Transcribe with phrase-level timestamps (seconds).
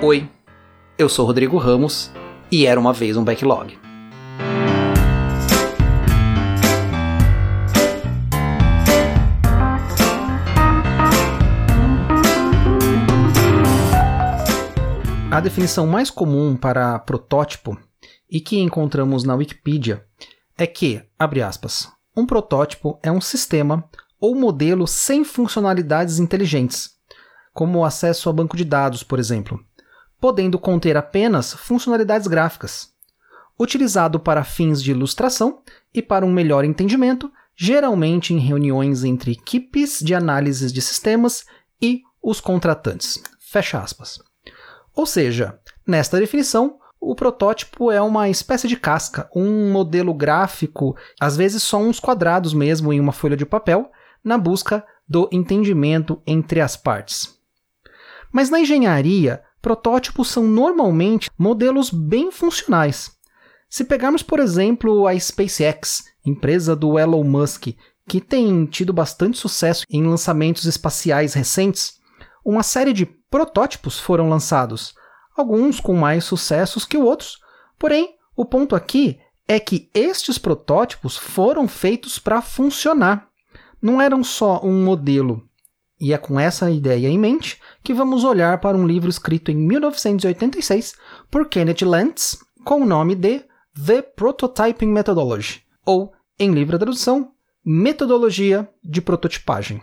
[0.00, 0.30] Oi,
[0.96, 2.12] eu sou Rodrigo Ramos
[2.52, 3.76] e era uma vez um backlog.
[15.32, 17.76] A definição mais comum para protótipo
[18.30, 20.04] e que encontramos na Wikipedia
[20.56, 23.84] é que, abre aspas, um protótipo é um sistema
[24.20, 26.90] ou modelo sem funcionalidades inteligentes,
[27.52, 29.58] como o acesso a banco de dados, por exemplo,
[30.20, 32.92] podendo conter apenas funcionalidades gráficas.
[33.58, 39.98] Utilizado para fins de ilustração e para um melhor entendimento, geralmente em reuniões entre equipes
[40.00, 41.44] de análise de sistemas
[41.82, 43.22] e os contratantes.
[43.38, 44.18] Fecha aspas.
[44.94, 51.36] Ou seja, nesta definição, o protótipo é uma espécie de casca, um modelo gráfico, às
[51.36, 53.90] vezes só uns quadrados mesmo em uma folha de papel,
[54.22, 57.38] na busca do entendimento entre as partes.
[58.32, 63.10] Mas na engenharia, protótipos são normalmente modelos bem funcionais.
[63.68, 67.66] Se pegarmos, por exemplo, a SpaceX, empresa do Elon Musk,
[68.08, 72.00] que tem tido bastante sucesso em lançamentos espaciais recentes,
[72.42, 74.94] uma série de protótipos foram lançados,
[75.36, 77.38] alguns com mais sucessos que outros.
[77.78, 83.28] Porém, o ponto aqui é que estes protótipos foram feitos para funcionar.
[83.82, 85.46] Não eram só um modelo.
[86.00, 89.56] E é com essa ideia em mente que vamos olhar para um livro escrito em
[89.56, 90.94] 1986
[91.30, 93.42] por Kenneth Lantz com o nome de
[93.86, 97.32] The Prototyping Methodology, ou, em livre tradução,
[97.64, 99.82] Metodologia de Prototipagem.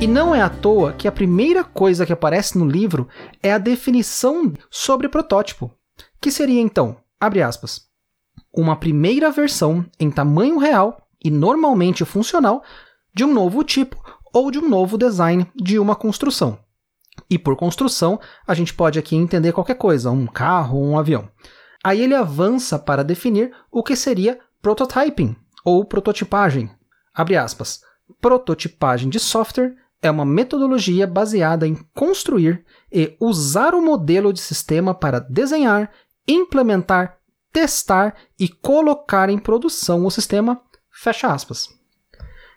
[0.00, 3.06] E não é à toa que a primeira coisa que aparece no livro
[3.42, 5.70] é a definição sobre protótipo,
[6.18, 7.82] que seria então, abre aspas,
[8.50, 12.64] uma primeira versão em tamanho real e normalmente funcional
[13.14, 14.02] de um novo tipo
[14.32, 16.58] ou de um novo design de uma construção.
[17.28, 21.28] E por construção, a gente pode aqui entender qualquer coisa, um carro um avião.
[21.84, 26.70] Aí ele avança para definir o que seria prototyping ou prototipagem.
[27.14, 27.82] Abre aspas.
[28.18, 34.94] Prototipagem de software é uma metodologia baseada em construir e usar o modelo de sistema
[34.94, 35.90] para desenhar,
[36.26, 37.18] implementar,
[37.52, 40.60] testar e colocar em produção o sistema.
[40.90, 41.68] Fecha aspas.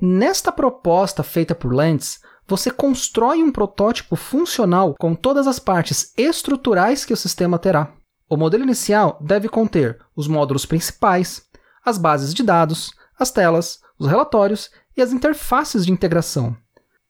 [0.00, 7.04] Nesta proposta feita por Lentz, você constrói um protótipo funcional com todas as partes estruturais
[7.04, 7.92] que o sistema terá.
[8.28, 11.42] O modelo inicial deve conter os módulos principais,
[11.84, 16.56] as bases de dados, as telas, os relatórios e as interfaces de integração.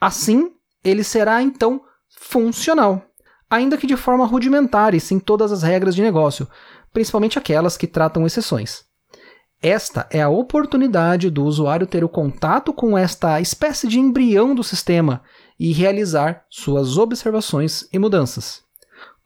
[0.00, 0.52] Assim,
[0.84, 3.02] ele será então funcional,
[3.50, 6.48] ainda que de forma rudimentar e sem todas as regras de negócio,
[6.92, 8.84] principalmente aquelas que tratam exceções.
[9.60, 14.62] Esta é a oportunidade do usuário ter o contato com esta espécie de embrião do
[14.62, 15.20] sistema
[15.58, 18.62] e realizar suas observações e mudanças.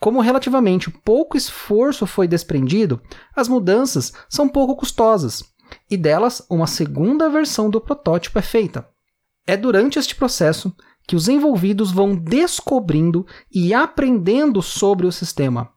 [0.00, 3.00] Como relativamente pouco esforço foi desprendido,
[3.36, 5.44] as mudanças são pouco custosas,
[5.90, 8.88] e delas uma segunda versão do protótipo é feita.
[9.46, 10.74] É durante este processo
[11.06, 15.70] que os envolvidos vão descobrindo e aprendendo sobre o sistema.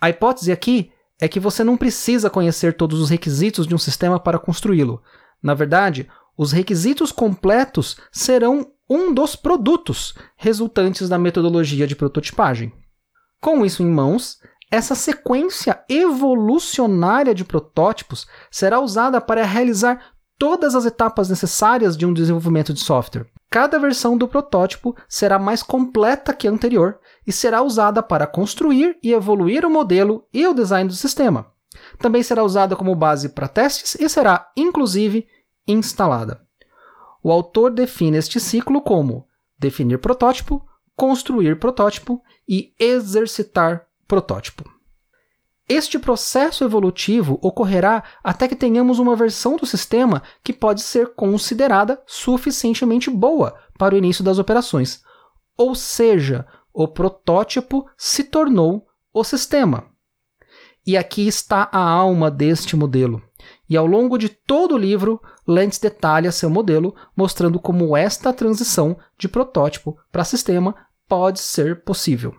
[0.00, 4.20] A hipótese aqui é que você não precisa conhecer todos os requisitos de um sistema
[4.20, 5.02] para construí-lo.
[5.42, 12.72] Na verdade, os requisitos completos serão um dos produtos resultantes da metodologia de prototipagem.
[13.40, 14.38] Com isso em mãos,
[14.70, 22.12] essa sequência evolucionária de protótipos será usada para realizar todas as etapas necessárias de um
[22.12, 23.26] desenvolvimento de software.
[23.50, 28.96] Cada versão do protótipo será mais completa que a anterior e será usada para construir
[29.02, 31.46] e evoluir o modelo e o design do sistema.
[31.98, 35.26] Também será usada como base para testes e será, inclusive,
[35.66, 36.40] instalada.
[37.22, 39.26] O autor define este ciclo como
[39.58, 40.64] definir protótipo,
[40.94, 44.77] construir protótipo e exercitar protótipo.
[45.68, 52.02] Este processo evolutivo ocorrerá até que tenhamos uma versão do sistema que pode ser considerada
[52.06, 55.02] suficientemente boa para o início das operações.
[55.58, 59.84] Ou seja, o protótipo se tornou o sistema.
[60.86, 63.22] E aqui está a alma deste modelo.
[63.68, 68.98] E ao longo de todo o livro, Lentz detalha seu modelo, mostrando como esta transição
[69.18, 70.74] de protótipo para sistema
[71.06, 72.34] pode ser possível.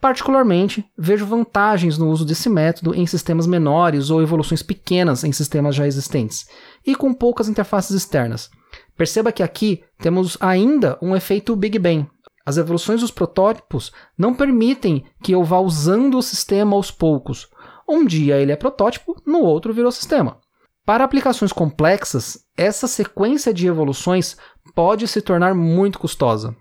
[0.00, 5.74] Particularmente, vejo vantagens no uso desse método em sistemas menores ou evoluções pequenas em sistemas
[5.74, 6.46] já existentes,
[6.86, 8.50] e com poucas interfaces externas,
[8.96, 12.08] Perceba que aqui temos ainda um efeito Big Bang.
[12.44, 17.48] As evoluções dos protótipos não permitem que eu vá usando o sistema aos poucos.
[17.88, 20.38] Um dia ele é protótipo, no outro virou sistema.
[20.84, 24.36] Para aplicações complexas, essa sequência de evoluções
[24.74, 26.56] pode se tornar muito custosa.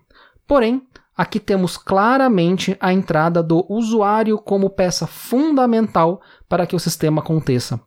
[0.46, 0.86] Porém,
[1.18, 7.80] aqui temos claramente a entrada do usuário como peça fundamental para que o sistema aconteça.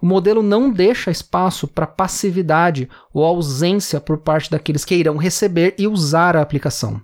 [0.00, 5.74] O modelo não deixa espaço para passividade ou ausência por parte daqueles que irão receber
[5.78, 7.00] e usar a aplicação.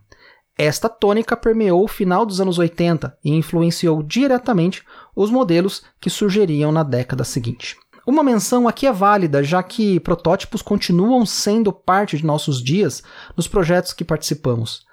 [0.59, 4.83] Esta tônica permeou o final dos anos 80 e influenciou diretamente
[5.15, 7.77] os modelos que surgiriam na década seguinte.
[8.07, 13.03] Uma menção aqui é válida, já que protótipos continuam sendo parte de nossos dias
[13.37, 14.87] nos projetos que participamos.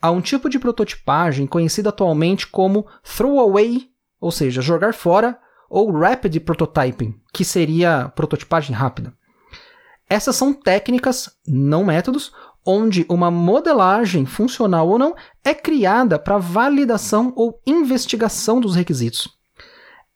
[0.00, 3.88] Há um tipo de prototipagem conhecido atualmente como throwaway,
[4.20, 9.12] ou seja, jogar fora ou Rapid Prototyping, que seria prototipagem rápida.
[10.08, 12.32] Essas são técnicas, não métodos,
[12.64, 15.14] onde uma modelagem, funcional ou não,
[15.44, 19.28] é criada para validação ou investigação dos requisitos.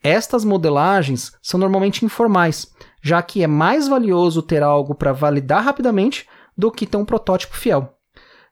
[0.03, 6.27] Estas modelagens são normalmente informais, já que é mais valioso ter algo para validar rapidamente
[6.57, 7.97] do que ter um protótipo fiel.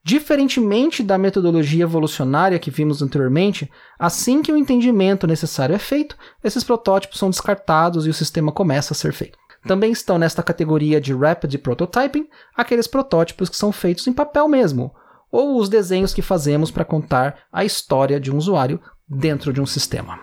[0.02, 6.64] Diferentemente da metodologia evolucionária que vimos anteriormente, assim que o entendimento necessário é feito, esses
[6.64, 9.38] protótipos são descartados e o sistema começa a ser feito.
[9.67, 12.26] Também estão nesta categoria de Rapid Prototyping
[12.56, 14.91] aqueles protótipos que são feitos em papel mesmo,
[15.31, 19.67] ou os desenhos que fazemos para contar a história de um usuário dentro de um
[19.67, 20.19] sistema.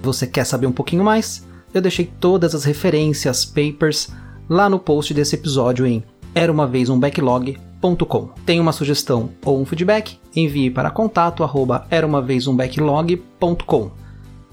[0.00, 1.46] Você quer saber um pouquinho mais?
[1.78, 4.08] Eu deixei todas as referências, papers,
[4.48, 6.02] lá no post desse episódio em
[6.34, 6.88] era uma vez
[7.80, 8.30] um.
[8.44, 10.18] Tem uma sugestão ou um feedback?
[10.34, 13.92] Envie para contato arroba era.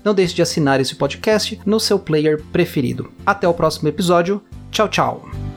[0.03, 3.11] Não deixe de assinar esse podcast no seu player preferido.
[3.25, 4.41] Até o próximo episódio.
[4.71, 5.54] Tchau, tchau.